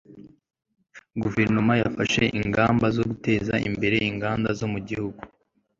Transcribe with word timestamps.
guverinoma 1.21 1.73
yafashe 1.81 2.21
ingamba 2.39 2.85
zo 2.95 3.03
guteza 3.09 3.53
imbere 3.69 3.97
inganda 4.09 4.49
zo 4.59 4.67
mu 4.73 4.79
gihugu 4.87 5.21